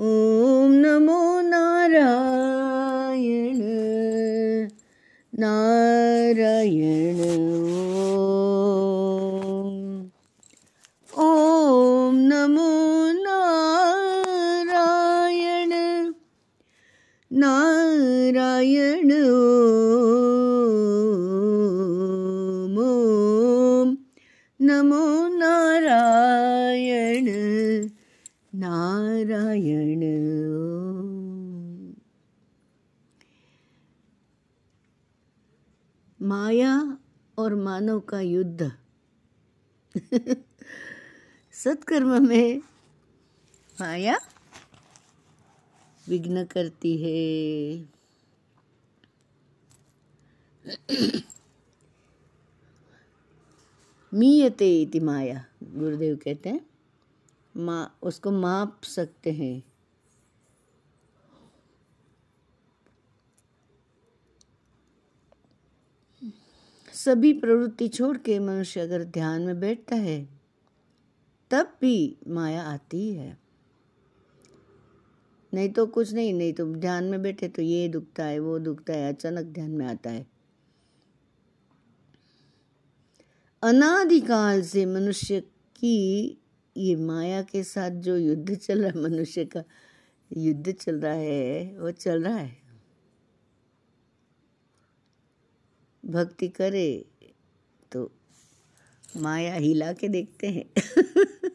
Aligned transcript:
ॐ 0.00 0.74
नमो 0.82 1.27
माया 36.28 36.98
और 37.38 37.54
मानव 37.54 38.00
का 38.00 38.20
युद्ध। 38.20 38.72
सत्कर्म 41.52 42.28
में 42.28 42.58
माया 43.80 44.20
विघ्न 46.08 46.44
करती 46.44 46.96
है। 46.96 47.78
मीयते 54.14 54.82
इति 54.82 55.00
माया, 55.00 55.44
गुरुदेव 55.62 56.16
कहते 56.16 56.48
हैं। 56.48 56.70
मा, 57.56 57.90
उसको 58.02 58.30
माप 58.30 58.80
सकते 58.84 59.32
हैं। 59.32 59.67
सभी 67.04 67.32
प्रवृत्ति 67.32 67.88
छोड़ 67.88 68.16
के 68.16 68.38
मनुष्य 68.38 68.80
अगर 68.80 69.04
ध्यान 69.04 69.42
में 69.42 69.60
बैठता 69.60 69.96
है, 69.96 70.28
तब 71.50 71.76
भी 71.80 72.16
माया 72.28 72.62
आती 72.62 73.14
है। 73.14 73.38
नहीं 75.54 75.68
तो 75.68 75.86
कुछ 75.86 76.12
नहीं 76.12 76.34
नहीं 76.34 76.52
तो 76.52 76.74
ध्यान 76.74 77.04
में 77.04 77.22
बैठे 77.22 77.48
तो 77.48 77.62
ये 77.62 77.88
दुखता 77.88 78.24
है, 78.24 78.38
वो 78.38 78.58
दुखता 78.58 78.92
है, 78.92 79.12
अचानक 79.12 79.44
ध्यान 79.44 79.70
में 79.70 79.86
आता 79.86 80.10
है। 80.10 80.26
अनादिकाल 83.62 84.62
से 84.62 84.86
मनुष्य 84.86 85.40
की 85.76 86.38
ये 86.76 86.96
माया 86.96 87.42
के 87.42 87.62
साथ 87.64 87.90
जो 87.90 88.16
युद्ध 88.16 88.54
चल 88.54 88.82
रहा 88.82 88.90
है, 88.90 89.02
मनुष्य 89.02 89.44
का 89.44 89.64
युद्ध 90.36 90.72
चल 90.72 91.00
रहा 91.00 91.12
है, 91.12 91.78
वो 91.78 91.90
चल 91.90 92.22
रहा 92.22 92.36
है। 92.36 92.67
भक्ति 96.10 96.48
करे 96.48 97.04
तो 97.92 98.12
माया 99.16 99.54
हिला 99.54 99.92
के 99.92 100.08
देखते 100.08 100.46
हैं। 100.46 100.64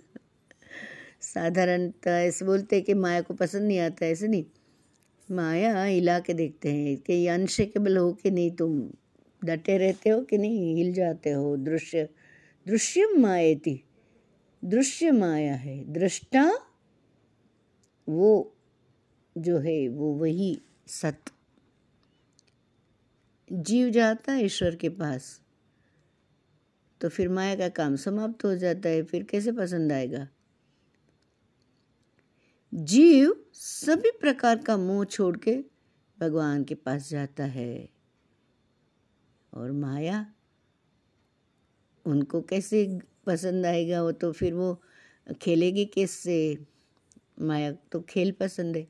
साधारणतः 1.22 2.12
ऐसे 2.12 2.46
बोलते 2.46 2.76
हैं 2.76 2.86
कि 2.86 2.94
माया 2.94 3.22
को 3.22 3.34
पसंद 3.34 3.64
नहीं 3.64 3.80
आता, 3.80 4.06
ऐसे 4.06 4.28
नहीं। 4.28 4.46
माया 5.32 5.84
हिला 5.84 6.20
के 6.20 6.34
देखते 6.34 6.74
हैं, 6.74 6.98
कि 6.98 7.28
अनशेकेबल 7.28 7.98
हो 7.98 8.14
कि 8.14 8.32
नहीं, 8.32 8.52
तुम 8.52 8.90
डटे 9.46 9.78
रहते 9.78 10.10
हो 10.10 10.22
कि 10.22 10.38
नहीं, 10.38 10.76
हिल 10.76 10.94
जाते 10.94 11.32
हो। 11.32 11.58
दृश्य 11.58 12.10
दृश्य 12.68 13.06
मायती, 13.06 13.84
दृश्य 14.66 15.12
माया 15.12 15.56
है। 15.56 15.94
दृष्टा, 15.94 16.60
वो 18.10 18.56
जो 19.38 19.60
है, 19.60 19.88
वो 19.88 20.14
वही 20.14 20.62
सत। 20.88 21.22
जीव 23.50 23.90
जाता 23.90 24.32
है 24.32 24.46
ईश्वर 24.46 24.76
के 24.76 24.90
पास 24.90 25.40
तो 27.02 27.10
फिर 27.10 27.30
माया 27.30 27.56
का 27.56 27.68
काम 27.70 27.96
समाप्त 27.96 28.46
हो 28.46 28.56
जाता 28.56 28.90
है, 28.90 29.04
फिर 29.04 29.24
कैसे 29.24 29.52
पसंद 29.52 29.92
आएगा? 29.92 30.28
जीव 32.74 33.36
सभी 33.54 34.12
प्रकार 34.12 34.58
का 34.58 34.78
मोह 34.78 35.04
छोड़ 35.06 35.36
के 35.38 35.56
भगवान 36.18 36.64
के 36.64 36.76
पास 36.76 37.10
जाता 37.10 37.44
है, 37.46 37.90
और 39.54 39.72
माया 39.72 40.26
उनको 42.06 42.42
कैसे 42.42 42.86
पसंद 43.26 43.66
आएगा 43.66 44.02
वो 44.04 44.12
तो 44.12 44.32
फिर 44.32 44.54
वो 44.54 44.74
खेलेगी 45.42 45.86
किससे? 45.86 46.58
माया 47.42 47.72
तो 47.92 48.02
खेल 48.02 48.32
पसंद 48.32 48.78
है। 48.78 48.88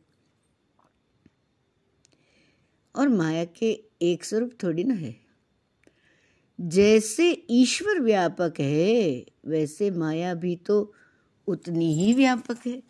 और 2.96 3.08
माया 3.08 3.46
के 3.46 3.84
एक 4.02 4.24
स्वरूप 4.24 4.52
थोड़ी 4.64 4.84
ना 4.84 4.94
है। 4.94 5.16
जैसे 6.62 7.46
ईश्वर 7.50 8.00
व्यापक 8.00 8.54
है, 8.60 9.26
वैसे 9.46 9.92
माया 9.92 10.34
भी 10.34 10.56
तो 10.56 10.94
उतनी 11.48 11.94
ही 11.94 12.14
व्यापक 12.14 12.68
है। 12.68 12.82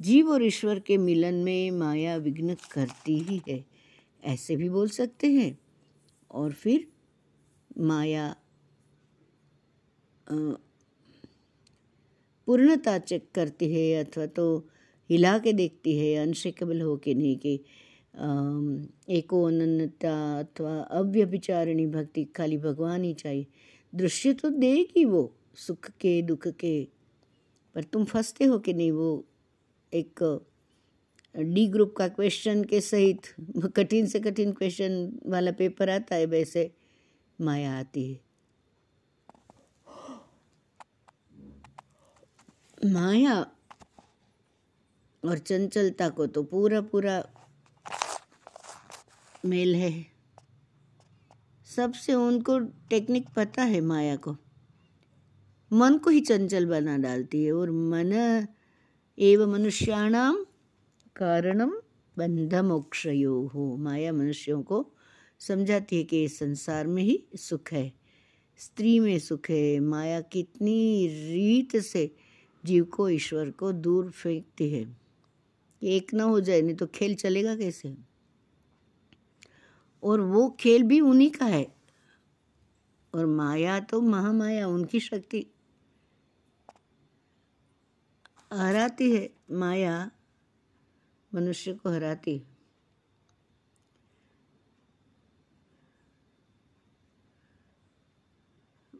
जीव 0.00 0.28
और 0.28 0.44
ईश्वर 0.44 0.78
के 0.78 0.96
मिलन 0.96 1.34
में 1.34 1.70
माया 1.70 2.16
विघ्न 2.16 2.56
करती 2.72 3.18
ही 3.18 3.42
है, 3.48 3.64
ऐसे 4.24 4.56
भी 4.56 4.68
बोल 4.68 4.88
सकते 4.88 5.26
हैं। 5.26 5.58
और 6.30 6.52
फिर 6.52 6.86
माया 7.78 8.36
पूर्णता 12.48 12.98
चेक 12.98 13.28
करती 13.34 13.74
है 13.74 14.04
अथवा 14.04 14.26
तो 14.26 14.68
हिला 15.10 15.38
के 15.38 15.52
देखती 15.52 15.96
है 15.98 16.14
अनशेकेबल 16.16 16.80
हो 16.80 16.96
के 16.96 17.14
नहीं 17.14 17.36
कि 17.36 17.60
एको 19.08 19.44
अनन्यता 19.44 20.38
अथवा 20.38 20.80
अव्यभिचारिणी 20.80 21.86
भक्ति 21.86 22.24
खाली 22.24 22.58
भगवान 22.58 23.04
ही 23.04 23.14
चाहिए। 23.14 23.46
दृश्य 23.94 24.32
तो 24.32 24.50
देगी 24.50 25.04
वो, 25.04 25.36
सुख 25.54 25.90
के, 25.90 26.22
दुख 26.22 26.48
के, 26.48 26.88
पर 27.74 27.82
तुम 27.82 28.04
फंसते 28.04 28.44
हो 28.44 28.58
कि 28.58 28.74
नहीं 28.74 28.92
वो 28.92 29.24
एक 29.94 30.44
डी 31.36 31.66
ग्रुप 31.66 31.94
का 31.96 32.08
क्वेश्चन 32.08 32.64
के 32.64 32.80
सहित, 32.80 33.20
कठिन 33.76 34.06
से 34.06 34.20
कठिन 34.20 34.52
क्वेश्चन 34.52 35.18
वाला 35.26 35.52
पेपर 35.52 35.90
आता 35.90 36.14
है, 36.14 36.26
वैसे 36.26 36.74
माया 37.40 37.78
आती 37.78 38.12
है। 38.12 38.20
माया 42.84 43.46
और 45.24 45.38
चंचलता 45.38 46.08
को 46.08 46.26
तो 46.26 46.42
पूरा 46.42 46.80
पूरा 46.80 47.26
मेल 49.44 49.74
है। 49.76 50.06
सबसे 51.66 52.14
उनको 52.14 52.58
टेक्निक 52.90 53.28
पता 53.36 53.62
है 53.62 53.80
माया 53.80 54.16
को। 54.16 54.36
मन 55.70 55.98
को 55.98 56.10
ही 56.10 56.20
चंचल 56.20 56.66
बना 56.66 56.96
डालती 56.96 57.44
है 57.44 57.52
और 57.52 57.70
मन 57.70 58.12
एवं 59.18 59.52
मनुष्याणाम 59.52 60.44
कारणम 61.16 61.72
बंध 62.16 62.54
मोक्षयो 62.54 63.40
हो 63.46 63.76
माया 63.76 64.12
मनुष्यों 64.12 64.62
को 64.62 64.86
समझाती 65.40 65.96
है 65.96 66.04
कि 66.04 66.28
संसार 66.28 66.86
में 66.86 67.02
ही 67.02 67.22
सुख 67.36 67.72
है, 67.72 67.92
स्त्री 68.58 68.98
में 69.00 69.18
सुख 69.18 69.50
है। 69.50 69.80
माया 69.80 70.20
कितनी 70.20 71.06
रीत 71.08 71.76
से 71.76 72.14
जीव 72.64 72.84
को, 72.84 73.08
ईश्वर 73.08 73.50
को 73.50 73.72
दूर 73.72 74.10
फेंकती 74.10 74.70
है। 74.70 74.96
एक 75.82 76.14
ना 76.14 76.24
हो 76.24 76.40
जाए, 76.40 76.62
नहीं 76.62 76.74
तो 76.74 76.86
खेल 76.86 77.14
चलेगा 77.14 77.56
कैसे? 77.56 78.11
और 80.02 80.20
वो 80.20 80.56
खेल 80.60 80.82
भी 80.82 81.00
उन्हीं 81.00 81.30
का 81.30 81.44
है। 81.44 81.74
और 83.14 83.26
माया 83.26 83.80
तो 83.80 84.00
महामाया, 84.00 84.68
उनकी 84.68 85.00
शक्ति। 85.00 85.46
हराती 88.52 89.16
है, 89.16 89.34
माया 89.50 90.10
मनुष्य 91.34 91.74
को 91.74 91.90
हराती 91.90 92.46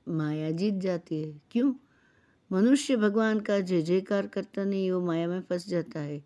माया 0.09 0.51
जीत 0.51 0.75
जाती 0.75 1.23
है। 1.23 1.43
क्यों? 1.51 1.75
मनुष्य 2.53 2.97
भगवान 2.97 3.41
का 3.41 3.61
जय 3.61 3.83
जयकार 3.83 4.27
करता 4.27 4.65
नहीं, 4.65 4.91
वो 4.91 5.01
माया 5.01 5.29
में 5.29 5.41
फंस 5.41 5.69
जाता 5.69 6.01
है। 6.01 6.25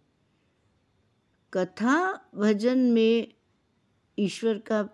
कथा 1.55 2.31
भजन 2.35 2.79
में 2.79 3.36
ईश्वर 4.19 4.59
का, 4.59 4.89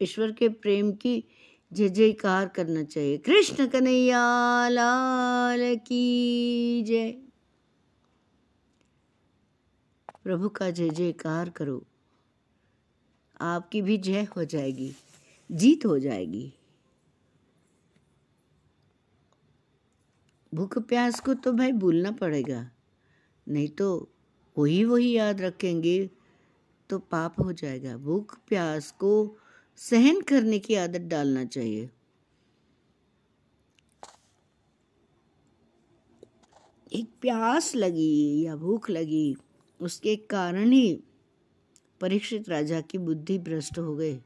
ईश्वर 0.00 0.32
के 0.32 0.48
प्रेम 0.48 0.92
की 0.92 1.24
जय 1.72 1.88
जयकार 1.88 2.48
करना 2.48 2.82
चाहिए। 2.82 3.16
कृष्ण 3.18 3.66
कन्हैया, 3.66 4.68
लाल 4.68 5.76
की 5.76 6.82
जय। 6.82 7.10
प्रभु 10.24 10.48
का 10.48 10.70
जय 10.70 10.90
जयकार 10.90 11.50
करो। 11.50 11.84
आपकी 13.40 13.82
भी 13.82 13.96
जय 13.98 14.26
हो 14.36 14.44
जाएगी, 14.44 14.92
जीत 15.50 15.86
हो 15.86 15.98
जाएगी। 15.98 16.52
भूख 20.52 20.78
प्यास 20.78 21.20
को 21.20 21.34
तो 21.34 21.52
भाई 21.52 21.72
भूलना 21.72 22.10
पड़ेगा, 22.10 22.70
नहीं 23.46 23.68
तो 23.68 24.08
वही 24.56 24.84
वही 24.84 25.10
याद 25.12 25.40
रखेंगे। 25.40 26.10
तो 26.90 26.98
पाप 26.98 27.40
हो 27.40 27.52
जाएगा। 27.52 27.96
भूख, 27.96 28.38
प्यास 28.48 28.90
को 28.90 29.36
सहन 29.80 30.20
करने 30.20 30.58
की 30.58 30.74
आदत 30.74 31.00
डालना 31.00 31.44
चाहिए। 31.44 31.90
एक 36.92 37.08
प्यास 37.20 37.74
लगी 37.74 38.42
या 38.44 38.56
भूख 38.56 38.90
लगी, 38.90 39.36
उसके 39.80 40.16
कारण 40.16 40.70
ही 40.72 41.02
परीक्षित 42.00 42.48
राजा 42.48 42.80
की 42.80 42.98
बुद्धि 42.98 43.38
भ्रष्ट 43.38 43.78
हो 43.78 43.94
गए 43.96 44.18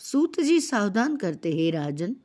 सूत 0.00 0.40
जी 0.40 0.60
सावधान 0.60 1.16
करते, 1.16 1.50
हे 1.52 1.70
राजन, 1.70 2.16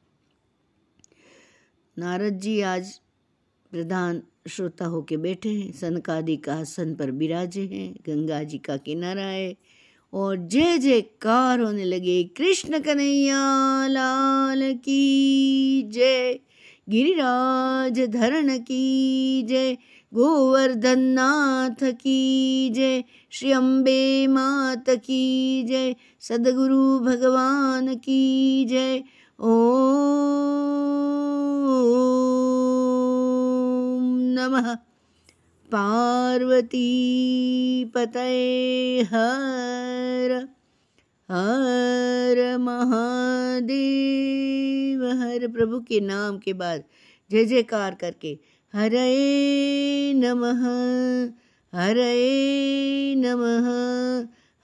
नारद 1.97 2.39
जी 2.39 2.59
आज 2.61 2.99
प्रधान 3.71 4.21
श्रोता 4.47 4.85
होके 4.85 5.17
बैठे 5.17 5.49
हैं। 5.49 5.71
सनकादि 5.71 6.37
का 6.37 6.55
आसन 6.55 6.95
पर 6.95 7.11
विराजे 7.11 7.61
हैं। 7.61 7.93
गंगा 7.93 8.43
जी 8.43 8.57
का 8.57 8.77
किनारा 8.77 9.21
है। 9.21 9.55
और 10.13 10.37
जय 10.37 10.77
जयकार 10.77 11.59
होने 11.59 11.85
लगे 11.85 12.23
कृष्ण 12.23 12.79
कन्हैया 12.79 13.87
लाल 13.87 14.73
की 14.73 15.81
जय। 15.83 16.39
गिरिराज 16.89 17.99
धरण 17.99 18.57
की 18.57 19.43
जय। 19.43 19.77
गोवर्धन 20.13 20.99
नाथ 20.99 21.91
की 21.91 22.69
जय। 22.69 23.03
श्री 23.29 23.51
अम्बे 23.51 24.27
मात 24.27 24.89
की 24.89 25.63
जय। 25.63 25.95
सदगुरु 26.19 26.99
भगवान 26.99 27.95
की 27.95 28.65
जय। 28.65 29.03
ओ 29.39 29.79
नमः। 34.39 34.77
पार्वती 35.71 36.89
पतये 37.85 39.01
हर 39.01 40.47
हर 41.31 42.57
महादेव। 42.57 45.19
हर 45.19 45.47
प्रभु 45.47 45.79
के 45.79 45.99
नाम 45.99 46.37
के 46.37 46.53
बाद 46.53 46.83
जय 47.31 47.45
जयकार 47.45 47.95
करके 47.95 48.39
हरे 48.73 50.13
नमः 50.15 50.63
हरे 51.73 53.15
नमः 53.17 53.67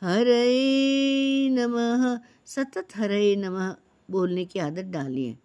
हरे 0.01 1.49
नमः। 1.49 2.19
सतत 2.45 2.87
हरे 2.95 3.35
नमः 3.35 3.75
बोलने 4.11 4.45
की 4.45 4.59
आदत 4.59 4.91
डालिए। 4.93 5.37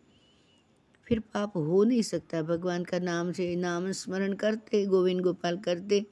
फिर 1.11 1.21
पाप 1.21 1.57
हो 1.57 1.85
नहीं 1.85 2.03
सकता। 2.03 2.43
भगवान 2.43 2.85
का 2.85 2.99
नाम 2.99 3.33
से 3.33 3.57
नाम 3.57 3.93
स्मरण 3.93 4.33
करते, 4.33 4.87
गोविंद 4.87 5.21
गोपाल 5.21 5.59
करते, 5.59 6.07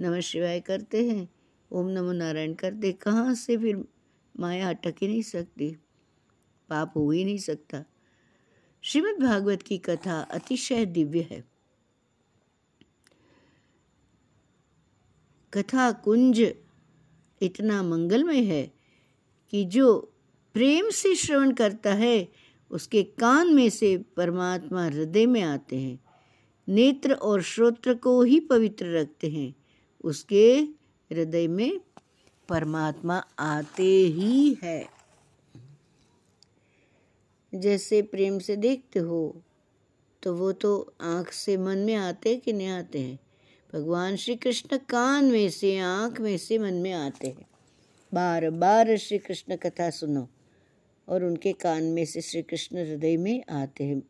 नमः 0.00 0.20
शिवाय 0.20 0.60
करते 0.60 1.10
हैं, 1.10 1.28
ओम 1.72 1.88
नमो 1.88 2.12
नारायण 2.12 2.54
करते। 2.54 2.92
कहाँ 2.92 3.34
से 3.34 3.56
फिर 3.56 3.84
माया 4.40 4.68
अटक 4.68 4.94
ही 5.02 5.08
नहीं 5.08 5.22
सकती? 5.22 5.76
पाप 6.68 6.92
हो 6.96 7.10
ही 7.10 7.24
नहीं 7.24 7.38
सकता। 7.38 7.84
श्रीमद् 8.82 9.22
भागवत 9.22 9.62
की 9.62 9.78
कथा 9.78 10.20
अतिशय 10.20 10.86
दिव्य 10.86 11.28
है। 11.30 11.44
कथा 15.52 15.92
कुंज 15.92 16.54
इतना 17.42 17.82
मंगलमय 17.82 18.40
है 18.40 18.72
कि 19.50 19.64
जो 19.64 20.12
प्रेम 20.54 20.90
से 20.90 21.14
श्रवण 21.14 21.52
करता 21.52 21.94
है 21.94 22.45
उसके 22.70 23.02
कान 23.02 23.54
में 23.54 23.70
से 23.70 23.96
परमात्मा 24.16 24.84
हृदय 24.84 25.26
में 25.26 25.42
आते 25.42 25.76
हैं। 25.76 25.98
नेत्र 26.68 27.12
और 27.12 27.42
श्रोत्र 27.42 27.94
को 27.94 28.22
ही 28.22 28.40
पवित्र 28.40 28.98
रखते 28.98 29.30
हैं। 29.30 29.54
उसके 30.04 30.54
हृदय 31.12 31.46
में 31.48 31.80
परमात्मा 32.48 33.22
आते 33.38 33.82
ही 33.82 34.56
है। 34.62 34.86
जैसे 37.54 38.02
प्रेम 38.02 38.38
से 38.38 38.56
देखते 38.56 38.98
हो 38.98 39.42
तो 40.22 40.34
वो 40.34 40.52
तो 40.52 40.94
आँख 41.00 41.32
से 41.32 41.56
मन 41.56 41.78
में 41.78 41.94
आते 41.94 42.36
कि 42.36 42.52
नहीं 42.52 42.68
आते 42.68 43.00
हैं? 43.00 43.18
भगवान 43.74 44.16
श्री 44.16 44.36
कृष्ण 44.36 44.76
कान 44.76 45.24
में 45.24 45.50
से, 45.50 45.78
आँख 45.78 46.20
में 46.20 46.38
से 46.38 46.58
मन 46.58 46.74
में 46.74 46.92
आते 46.92 47.28
हैं। 47.28 47.46
बार 48.14 48.50
बार 48.50 48.96
श्री 48.96 49.18
कृष्ण 49.18 49.56
कथा 49.56 49.90
सुनो। 49.90 50.28
और 51.08 51.24
उनके 51.24 51.52
कान 51.52 51.84
में 51.84 52.04
से 52.04 52.20
श्री 52.20 52.42
कृष्ण 52.42 52.78
हृदय 52.78 53.16
में 53.16 53.44
आते 53.50 53.84
हैं। 53.84 54.02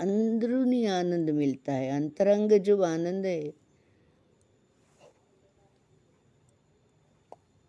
अंदरूनी 0.00 0.84
आनंद 0.84 1.30
मिलता 1.30 1.72
है। 1.72 1.90
अंतरंग 1.90 2.52
जो 2.52 2.82
आनंद 2.82 3.26
है, 3.26 3.52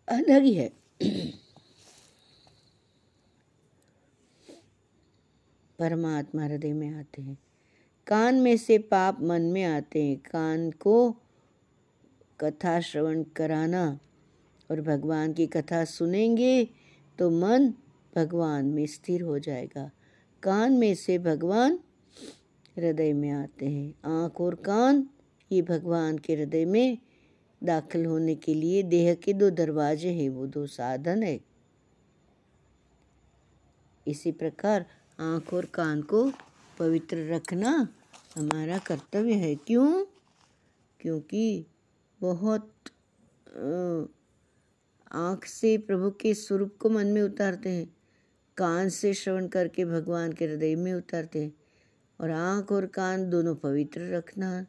अलग 0.08 0.42
ही 0.42 0.54
है। 0.54 0.70
परमात्मा 5.78 6.44
हृदय 6.44 6.72
में 6.72 6.88
आते 6.90 7.22
हैं। 7.22 7.38
कान 8.06 8.34
में 8.34 8.56
से 8.56 8.78
पाप 8.78 9.20
मन 9.20 9.42
में 9.42 9.64
आते 9.64 10.02
हैं। 10.02 10.16
कान 10.16 10.70
को 10.70 11.16
कथा 12.40 12.80
श्रवण 12.80 13.22
कराना 13.22 13.98
और 14.70 14.80
भगवान 14.80 15.32
की 15.32 15.46
कथा 15.46 15.84
सुनेंगे 15.84 16.64
तो 17.18 17.30
मन 17.30 17.72
भगवान 18.16 18.66
में 18.66 18.86
स्थिर 18.86 19.22
हो 19.22 19.38
जाएगा। 19.38 19.90
कान 20.42 20.72
में 20.72 20.94
से 20.94 21.18
भगवान 21.18 21.78
हृदय 22.78 23.12
में 23.12 23.30
आते 23.30 23.66
हैं। 23.66 23.94
आँख 24.04 24.40
और 24.40 24.54
कान 24.54 25.08
ये 25.52 25.62
भगवान 25.62 26.18
के 26.18 26.34
हृदय 26.34 26.64
में 26.64 26.98
दाखिल 27.64 28.06
होने 28.06 28.34
के 28.34 28.54
लिए 28.54 28.82
देह 28.82 29.14
के 29.14 29.32
दो 29.32 29.50
दरवाजे 29.50 30.08
हैं, 30.08 30.28
वो 30.28 30.46
दो 30.46 30.66
साधन 30.66 31.22
है। 31.22 31.40
इसी 34.08 34.32
प्रकार 34.32 34.86
आँख 35.20 35.54
और 35.54 35.64
कान 35.64 36.02
को 36.02 36.32
पवित्र 36.78 37.34
रखना 37.34 37.88
हमारा 38.36 38.78
कर्तव्य 38.78 39.34
है। 39.34 39.54
क्यों? 39.54 40.04
क्योंकि 41.00 41.66
बहुत 42.20 42.72
आँख 45.12 45.44
से 45.44 45.78
प्रभु 45.78 46.10
के 46.10 46.34
स्वरूप 46.34 46.76
को 46.80 46.90
मन 46.90 47.06
में 47.06 47.22
उतारते 47.22 47.70
हैं। 47.70 47.96
कान 48.56 48.88
से 48.88 49.14
श्रवण 49.14 49.46
करके 49.48 49.84
भगवान 49.84 50.32
के 50.32 50.44
हृदय 50.44 50.74
में 50.76 50.92
उतारते 50.94 51.42
हैं 51.42 51.52
और 52.20 52.30
आँख 52.30 52.72
और 52.72 52.86
कान 52.86 53.30
दोनों 53.30 53.54
पवित्र 53.54 54.14
रखना, 54.14 54.66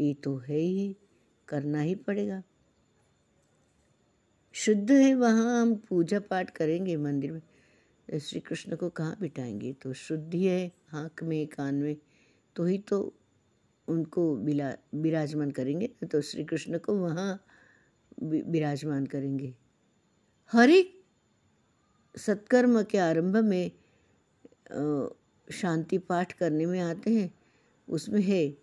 ये 0.00 0.14
तो 0.14 0.36
है 0.36 0.58
ही, 0.58 0.96
करना 1.48 1.80
ही 1.80 1.94
पड़ेगा। 1.94 2.42
शुद्ध 4.52 4.90
है, 4.90 5.14
वहाँ 5.14 5.60
हम 5.62 5.74
पूजा 5.74 6.20
पाठ 6.20 6.50
करेंगे 6.50 6.96
मंदिर 6.96 7.32
में। 7.32 8.18
श्री 8.18 8.40
कृष्ण 8.40 8.76
को 8.76 8.88
कहाँ 8.88 9.16
बिठाएँगे? 9.20 9.72
तो 9.72 9.92
शुद्धि 9.92 10.44
है 10.46 10.70
आँख 10.94 11.22
में, 11.22 11.46
कान 11.46 11.74
में 11.74 11.96
तो 12.56 12.64
ही 12.64 12.78
तो 12.78 13.14
उनको 13.88 14.34
बिला, 14.36 14.72
विराजमान 14.94 15.50
करेंगे 15.50 15.86
तो 15.86 16.20
श्री 16.20 16.44
कृष्ण 16.44 16.78
को 16.78 16.94
वहाँ 16.94 17.44
विराजमान 18.22 19.06
करेंगे। 19.06 19.54
हर 20.52 20.70
एक 20.70 20.99
सत्कर्म 22.14 22.82
के 22.82 22.98
आरंभ 22.98 23.36
में 23.36 23.70
शांति 25.48 25.98
पाठ 25.98 26.32
करने 26.32 26.66
में 26.66 26.80
आते 26.80 27.10
हैं। 27.10 27.34
उसमें 27.88 28.22
है 28.22 28.56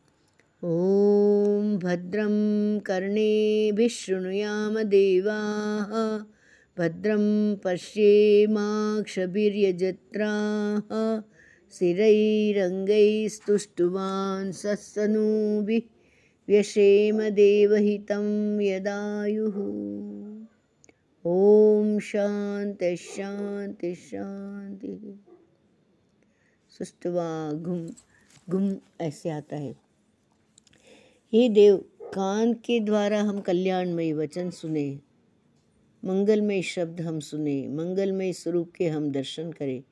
ॐ 0.64 1.78
भद्रं 1.84 2.80
कर्णेभिः 2.80 3.88
देवाः, 4.84 6.18
भद्रं 6.78 7.56
स्थिरैरङ्गैस्तुष्टुवान् 11.74 14.52
सत्सनूभिः 14.52 15.82
व्यशेम 16.48 17.30
देवहितं 17.30 18.62
यदायुः। 18.62 19.56
ॐ 21.28 22.00
शांति 22.00 22.98
शांति 22.98 23.96
शान्तिः 23.96 25.16
सुष्टवा, 26.70 27.52
घुम 27.52 27.88
घुम 28.50 28.76
ऐसे 29.02 29.30
आता 29.30 29.56
है। 29.56 29.76
हे 31.34 31.50
देव, 31.50 31.78
कान 32.04 32.54
के 32.54 32.80
द्वारा 32.80 33.22
हम 33.22 33.40
कल्याणमय 33.40 34.14
वचन 34.14 34.50
सुने, 34.50 35.00
मंगलमय 36.06 36.62
शब्द 36.62 37.02
हम 37.02 37.20
सुने, 37.20 37.68
मंगलमय 37.68 38.34
स्वरूप 38.34 38.72
के 38.76 38.88
हम 38.88 39.12
दर्शन 39.12 39.52
करें। 39.52 39.84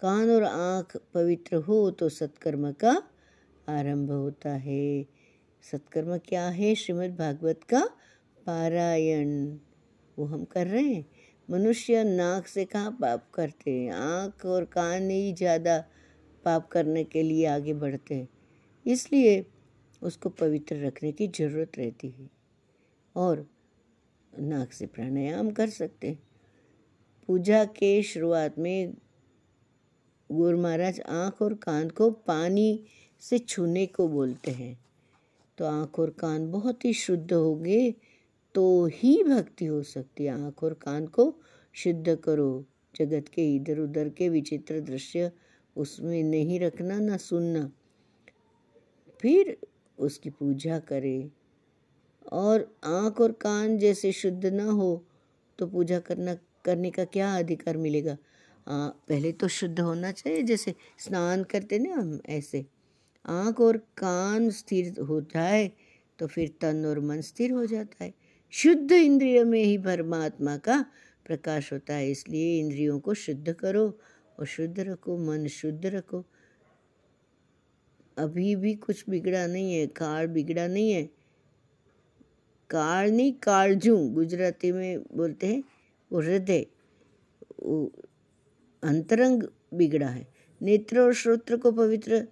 कान 0.00 0.30
और 0.30 0.42
आँख 0.42 0.96
पवित्र 1.14 1.56
हो 1.56 1.90
तो 1.90 2.08
सत्कर्म 2.08 2.72
का 2.72 3.02
आरंभ 3.68 4.10
होता 4.10 4.50
है। 4.50 5.06
सत्कर्म 5.72 6.18
क्या 6.18 6.48
है? 6.48 6.74
श्रीमद् 6.74 7.16
भागवत 7.16 7.64
का 7.64 7.90
पारायण। 8.46 9.58
वो 10.18 10.26
हम 10.26 10.44
कर 10.44 10.66
रहे 10.66 10.82
हैं। 10.82 11.04
मनुष्य 11.48 12.04
नाक 12.04 12.46
से 12.46 12.64
कहाँ 12.64 12.90
पाप 12.90 13.30
करते 13.34 13.70
हैं? 13.70 13.90
आँख 13.90 14.46
और 14.46 14.64
कान 14.64 15.10
ही 15.10 15.32
ज़्यादा 15.32 15.78
पाप 16.44 16.68
करने 16.68 17.04
के 17.04 17.22
लिए 17.22 17.46
आगे 17.46 17.74
बढ़ते 17.74 18.14
हैं। 18.14 18.28
इसलिए 18.86 19.44
उसको 20.02 20.28
पवित्र 20.28 20.86
रखने 20.86 21.12
की 21.12 21.28
ज़रूरत 21.28 21.78
रहती 21.78 22.08
है 22.08 22.28
और 23.16 23.46
नाक 24.32 24.72
से 24.72 24.86
प्राणायाम 24.86 25.50
कर 25.50 25.68
सकते 25.68 26.08
हैं। 26.08 26.18
पूजा 27.28 27.64
के 27.64 28.02
शुरुआत 28.02 28.58
में 28.58 28.94
गुरु 30.30 30.58
महाराज 30.58 31.00
आँख 31.00 31.42
और 31.42 31.54
कान 31.54 31.88
को 31.90 32.10
पानी 32.10 32.84
से 33.20 33.38
छूने 33.38 33.86
को 33.86 34.08
बोलते 34.08 34.50
हैं। 34.50 34.76
तो 35.58 35.64
आँख 35.64 35.98
और 35.98 36.10
कान 36.10 36.50
बहुत 36.50 36.84
ही 36.84 36.92
शुद्ध 36.92 37.32
होंगे 37.32 37.94
तो 38.56 38.86
ही 38.86 39.22
भक्ति 39.22 39.66
हो 39.66 39.82
सकती 39.82 40.24
है। 40.24 40.32
आँख 40.32 40.62
और 40.64 40.74
कान 40.74 41.06
को 41.06 41.24
शुद्ध 41.74 42.16
करो। 42.24 42.64
जगत 42.94 43.28
के 43.28 43.56
इधर 43.56 43.78
उधर 43.78 44.08
के 44.08 44.28
विचित्र 44.28 44.80
दृश्य 44.80 45.30
उसमें 45.76 46.22
नहीं 46.22 46.60
रखना 46.60 46.98
ना 46.98 47.16
सुनना। 47.16 47.70
फिर 49.20 49.56
उसकी 49.98 50.30
पूजा 50.30 50.78
करे। 50.78 51.30
और 52.32 52.76
आँख 52.84 53.20
और 53.20 53.32
कान 53.32 53.78
जैसे 53.78 54.12
शुद्ध 54.12 54.46
ना 54.46 54.64
हो 54.64 55.04
तो 55.58 55.66
पूजा 55.66 55.98
करना 55.98 56.34
करने 56.64 56.90
का 56.90 57.04
क्या 57.04 57.36
अधिकार 57.38 57.76
मिलेगा? 57.76 58.16
आ, 58.66 58.88
पहले 58.88 59.32
तो 59.32 59.48
शुद्ध 59.48 59.80
होना 59.80 60.12
चाहिए 60.12 60.42
जैसे 60.42 60.74
स्नान 60.98 61.44
करते 61.44 61.78
ना 61.78 61.94
हम 61.94 62.20
ऐसे। 62.28 62.66
आँख 63.24 63.60
और 63.60 63.76
कान 63.76 64.50
स्थिर 64.50 65.00
हो 65.00 65.20
जाए 65.20 65.70
तो 66.18 66.26
फिर 66.26 66.54
तन 66.60 66.86
और 66.86 67.00
मन 67.00 67.20
स्थिर 67.20 67.52
हो 67.52 67.66
जाता 67.66 68.04
है। 68.04 68.14
शुद्ध 68.56 68.92
इंद्रिय 68.92 69.44
में 69.44 69.64
ही 69.64 69.78
परमात्मा 69.78 70.56
का 70.56 70.86
प्रकाश 71.26 71.72
होता 71.72 71.94
है। 71.94 72.10
इसलिए 72.10 72.60
इंद्रियों 72.60 73.00
को 73.00 73.14
शुद्ध 73.14 73.52
करो 73.52 73.98
और 74.38 74.46
शुद्ध 74.46 74.80
रखो, 74.80 75.18
मन 75.18 75.46
शुद्ध 75.46 75.86
रखो। 75.86 76.24
अभी 78.18 78.56
भी 78.56 78.74
कुछ 78.74 79.04
बिगड़ा 79.08 79.46
नहीं 79.46 79.74
है, 79.74 79.86
काल 79.86 80.26
बिगड़ा 80.26 80.66
नहीं 80.66 80.90
है। 80.90 81.02
काल 82.70 83.10
नहीं, 83.10 83.32
कालजू, 83.32 84.08
गुजराती 84.08 84.72
में 84.72 85.02
बोलते 85.02 85.46
हैं, 85.46 85.64
वो 86.12 86.20
हृदय 86.20 86.66
अंतरंग 88.82 89.42
बिगड़ा 89.74 90.08
है। 90.08 90.26
नेत्र 90.62 91.00
और 91.00 91.14
श्रोत्र 91.14 91.56
को 91.56 91.72
पवित्र 91.72 92.28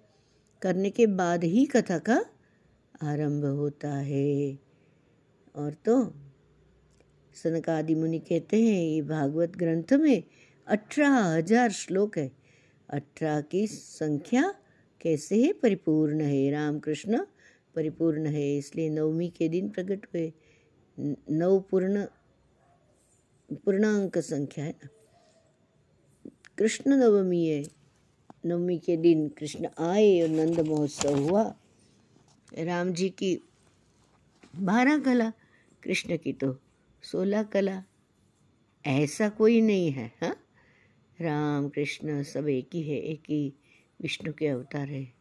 करने 0.63 0.91
के 0.91 1.07
बाद 1.07 1.45
ही 1.45 1.67
कथा 1.67 1.99
का 1.99 2.25
आरंभ 3.03 3.45
होता 3.45 3.95
है। 3.95 4.64
और 5.55 5.75
तो 5.85 6.03
सनक 7.37 7.69
आदि 7.69 7.95
मुनि 7.95 8.19
कहते 8.19 8.61
हैं, 8.63 8.83
ये 8.83 9.03
भागवत 9.03 9.57
ग्रंथ 9.57 9.93
में 9.93 10.23
अठारह 10.67 11.15
हज़ार 11.27 11.71
श्लोक 11.73 12.19
है। 12.19 12.31
अठारह 12.89 13.41
की 13.41 13.67
संख्या 13.67 14.53
कैसे 15.01 15.43
है? 15.43 15.53
परिपूर्ण 15.53 16.21
है। 16.21 16.51
रामकृष्ण 16.51 17.19
परिपूर्ण 17.75 18.27
है, 18.27 18.57
इसलिए 18.59 18.89
नवमी 18.91 19.29
के 19.29 19.49
दिन 19.49 19.69
प्रकट 19.69 20.07
हुए। 20.07 20.33
नव 20.99 21.59
पूर्ण, 21.71 22.05
पूर्णांक 23.65 24.19
संख्या 24.19 24.65
है 24.65 24.75
कृष्ण 26.59 26.97
नवमी 26.97 27.45
है। 27.47 27.63
नवमी 28.47 28.79
के 28.79 28.97
दिन 28.97 29.29
कृष्ण 29.29 29.69
आए 29.83 30.21
और 30.23 30.29
नंद 30.29 30.61
महोत्सव 30.61 31.19
हुआ। 31.21 31.43
राम 32.59 32.93
जी 32.93 33.09
की 33.11 33.39
बारह 34.55 34.99
कला 34.99 35.33
कृष्ण 35.85 36.17
की 36.17 36.33
तो 36.33 36.59
सोलह 37.03 37.43
कला। 37.43 37.83
ऐसा 38.87 39.29
कोई 39.29 39.61
नहीं 39.61 39.91
है 39.91 40.13
हाँ? 40.21 40.37
राम 41.21 41.69
कृष्ण 41.69 42.23
सब 42.23 42.49
एक 42.49 42.69
ही 42.75 42.83
है, 42.83 42.97
एक 42.97 43.23
ही 43.29 43.55
विष्णु 44.03 44.33
के 44.33 44.47
अवतार 44.47 44.89
है। 44.89 45.13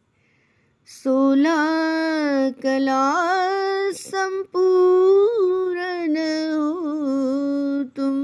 सोलह 0.86 2.50
कला 2.50 3.92
संपूर्ण 3.92 6.52
हो 6.52 7.84
तुम, 7.84 8.16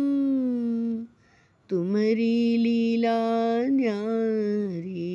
तुम्हारी 1.69 2.57
लीला 2.57 3.63
न्यारी। 3.63 5.11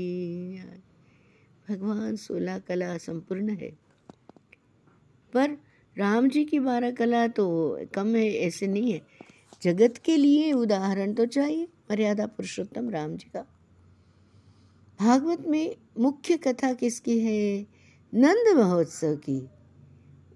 भगवान 1.69 2.15
सोलह 2.15 2.59
कला 2.59 2.97
संपूर्ण 2.97 3.49
है। 3.49 3.77
पर 5.33 5.57
राम 5.97 6.29
जी 6.29 6.45
की 6.45 6.59
बारह 6.59 6.91
कला 6.91 7.27
तो 7.27 7.79
कम 7.93 8.15
है, 8.15 8.33
ऐसे 8.33 8.67
नहीं 8.67 8.93
है। 8.93 9.01
जगत 9.63 9.93
के 9.97 10.17
लिए 10.17 10.51
उदाहरण 10.53 11.13
तो 11.13 11.25
चाहिए, 11.25 11.67
मर्यादा 11.91 12.25
पुरुषोत्तम 12.25 12.89
राम 12.89 13.15
जी 13.15 13.29
का। 13.33 13.45
भागवत 14.99 15.47
में 15.47 15.75
मुख्य 15.99 16.37
कथा 16.37 16.73
किसकी 16.73 17.19
है? 17.19 17.67
नंद 18.13 18.57
महोत्सव 18.57 19.15
की। 19.15 19.47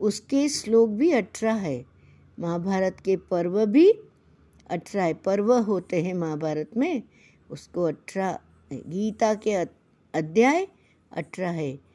उसके 0.01 0.49
श्लोक 0.49 0.89
भी 0.89 1.11
अठारह 1.11 1.53
है। 1.53 1.85
महाभारत 2.39 2.97
के 3.05 3.15
पर्व 3.15 3.65
भी 3.65 3.91
अठारह 4.69 5.03
है। 5.03 5.13
पर्व 5.13 5.53
होते 5.53 6.03
हैं 6.03 6.13
महाभारत 6.13 6.77
में, 6.77 7.03
उसको 7.51 7.83
अठारह 7.83 8.39
गीता 8.73 9.33
के 9.33 9.51
अध्याय 10.13 10.67
अठारह 11.11 11.49
है। 11.49 11.88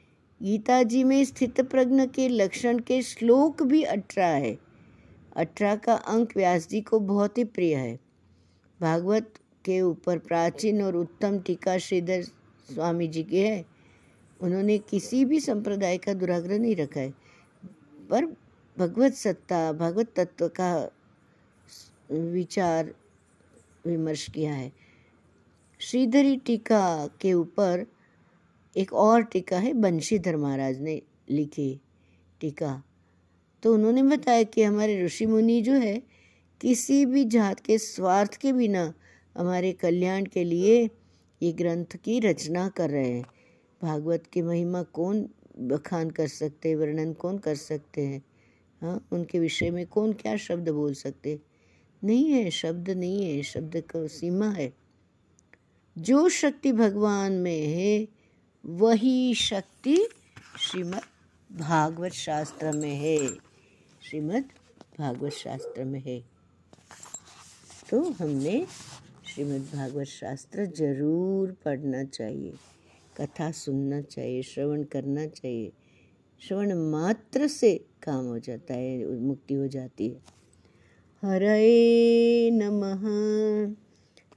गीता 0.44 0.82
जी 0.82 1.04
में 1.04 1.24
स्थित 1.24 1.60
प्रज्ञ 1.60 2.06
के 2.06 2.28
लक्षण 2.28 2.78
के 2.78 3.02
श्लोक 3.02 3.62
भी 3.62 3.82
अठारह 3.82 4.26
है। 4.26 4.58
अठारह 5.36 5.76
का 5.76 5.94
अंक 5.94 6.36
व्यास 6.36 6.68
जी 6.68 6.80
को 6.80 7.00
बहुत 7.00 7.38
ही 7.38 7.44
प्रिय 7.44 7.74
है। 7.74 7.98
भागवत 8.80 9.34
के 9.64 9.80
ऊपर 9.80 10.18
प्राचीन 10.18 10.82
और 10.82 10.96
उत्तम 10.96 11.38
टीका 11.38 11.78
श्रीधर 11.78 12.22
स्वामी 12.22 13.08
जी 13.08 13.22
के 13.22 13.48
है। 13.48 13.64
उन्होंने 14.40 14.78
किसी 14.78 15.24
भी 15.24 15.40
संप्रदाय 15.40 15.98
का 15.98 16.14
दुराग्रह 16.14 16.58
नहीं 16.58 16.76
रखा 16.76 17.00
है। 17.00 17.14
पर 18.10 18.24
भगवत 18.78 19.12
सत्ता, 19.14 19.72
भगवत 19.72 20.12
तत्व 20.16 20.48
का 20.48 20.90
विचार, 22.10 22.94
विमर्श 23.86 24.30
किया 24.30 24.54
है। 24.54 24.72
श्रीधरी 25.78 26.36
टीका 26.36 27.06
के 27.20 27.32
ऊपर 27.32 27.86
एक 28.76 28.93
और 28.93 29.23
टीका 29.23 29.59
है 29.59 29.73
बंशीधर 29.73 30.37
महाराज 30.37 30.81
ने 30.81 31.02
लिखी 31.31 31.81
टीका। 32.40 32.83
तो 33.62 33.75
उन्होंने 33.75 34.02
बताया 34.02 34.43
कि 34.43 34.62
हमारे 34.62 35.04
ऋषि 35.04 35.26
मुनि 35.26 35.62
जो 35.62 35.73
है, 35.73 36.02
किसी 36.61 37.07
भी 37.07 37.25
जात 37.25 37.61
के 37.61 37.78
स्वार्थ 37.78 38.35
के 38.35 38.52
बिना 38.52 38.95
हमारे 39.38 39.73
कल्याण 39.73 40.25
के 40.25 40.45
लिए 40.45 40.90
ये 41.43 41.52
ग्रंथ 41.52 41.97
की 42.04 42.21
रचना 42.21 42.69
कर 42.69 42.90
रहे 42.90 43.11
हैं। 43.11 43.25
भागवत 43.83 44.26
की 44.26 44.43
महिमा 44.43 44.83
कौन 44.83 45.28
बखान 45.59 46.11
कर 46.11 46.28
सकते 46.28 46.69
हैं, 46.69 46.76
वर्णन 46.76 47.12
कौन 47.12 47.38
कर 47.38 47.54
सकते 47.54 48.02
हैं? 48.02 48.25
हाँ 48.83 49.09
उनके 49.12 49.38
विषय 49.38 49.71
में 49.71 49.87
कौन 49.87 50.12
क्या 50.12 50.37
शब्द 50.37 50.69
बोल 50.69 50.95
सकते? 50.95 51.40
नहीं 52.04 52.31
है, 52.31 52.50
शब्द 52.50 52.90
नहीं 52.90 53.37
है, 53.37 53.43
शब्द 53.43 53.81
का 53.81 54.07
सीमा 54.07 54.49
है। 54.50 54.75
जो 55.99 56.28
शक्ति 56.28 56.73
भगवान 56.73 57.33
में 57.33 57.66
है 57.66 58.09
वही 58.64 59.35
शक्ति 59.35 59.97
श्रीमद् 60.61 61.59
भागवत 61.59 62.12
शास्त्र 62.12 62.71
में 62.73 62.94
है। 62.97 63.18
श्रीमद् 64.02 64.44
भागवत 64.99 65.33
शास्त्र 65.33 65.85
में 65.85 66.00
है। 66.00 66.18
तो 67.90 68.00
हमने 68.11 68.66
श्रीमद् 69.26 69.75
भागवत 69.75 70.06
शास्त्र 70.06 70.64
ज़रूर 70.66 71.52
पढ़ना 71.64 72.02
चाहिए, 72.04 72.54
कथा 73.16 73.50
सुनना 73.50 74.00
चाहिए, 74.00 74.42
श्रवण 74.42 74.83
करना 74.85 75.26
चाहिए। 75.26 75.73
श्रवण 76.40 76.75
मात्र 76.90 77.49
से 77.49 77.75
काम 78.02 78.25
हो 78.25 78.38
जाता 78.38 78.75
है, 78.75 79.21
मुक्ति 79.21 79.54
हो 79.54 79.66
जाती 79.68 80.09
है। 80.09 80.23
हरे 81.23 82.50
नमः 82.50 83.04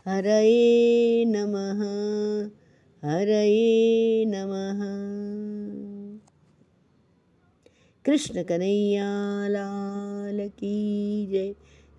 हरे 0.05 1.25
नमः। 1.27 2.66
हरये 3.05 4.25
नमः। 4.25 4.81
कृष्ण 8.05 8.43
कन्हैया 8.43 9.47
लाल 9.47 10.49
की 10.49 11.25
जय, 11.25 11.55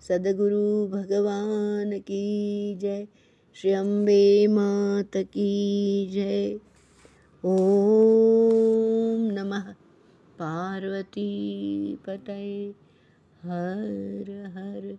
सदगुरु 0.07 0.87
भगवान 0.87 1.99
की 1.99 2.75
जय, 2.75 3.07
श्री 3.55 3.71
अम्बे 3.71 4.47
मात 4.47 5.17
की 5.17 6.07
जय। 6.07 6.59
ओम 7.45 9.31
नमः। 9.31 9.75
पार्वती 10.39 11.95
पतये, 11.95 12.73
हर 13.43 14.43
हर 14.47 14.97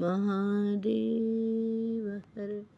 महादेव 0.00 2.10
हर। 2.10 2.73